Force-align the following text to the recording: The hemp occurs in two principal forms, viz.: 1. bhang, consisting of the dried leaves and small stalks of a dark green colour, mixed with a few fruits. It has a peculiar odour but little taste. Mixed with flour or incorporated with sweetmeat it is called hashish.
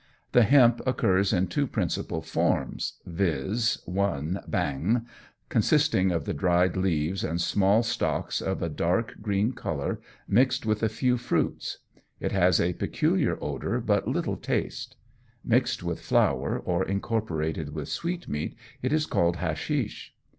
The 0.31 0.41
hemp 0.41 0.81
occurs 0.87 1.31
in 1.31 1.45
two 1.45 1.67
principal 1.67 2.23
forms, 2.23 2.93
viz.: 3.05 3.83
1. 3.85 4.45
bhang, 4.49 5.05
consisting 5.47 6.09
of 6.09 6.25
the 6.25 6.33
dried 6.33 6.75
leaves 6.75 7.23
and 7.23 7.39
small 7.39 7.83
stalks 7.83 8.41
of 8.41 8.63
a 8.63 8.67
dark 8.69 9.17
green 9.21 9.51
colour, 9.53 10.01
mixed 10.27 10.65
with 10.65 10.81
a 10.81 10.89
few 10.89 11.17
fruits. 11.17 11.77
It 12.19 12.31
has 12.31 12.59
a 12.59 12.73
peculiar 12.73 13.37
odour 13.43 13.79
but 13.79 14.07
little 14.07 14.37
taste. 14.37 14.95
Mixed 15.45 15.83
with 15.83 16.01
flour 16.01 16.57
or 16.57 16.83
incorporated 16.83 17.75
with 17.75 17.87
sweetmeat 17.87 18.55
it 18.81 18.91
is 18.91 19.05
called 19.05 19.35
hashish. 19.35 20.15